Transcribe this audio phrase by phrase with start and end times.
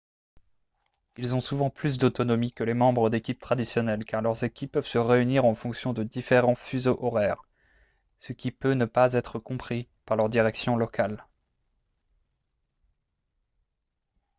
[1.15, 4.97] ils ont souvent plus d'autonomie que les membres d'équipe traditionnels car leurs équipes peuvent se
[4.97, 7.43] réunir en fonction de différent fuseaux horaires
[8.17, 11.23] ce qui peut ne pas être compris par leur direction locale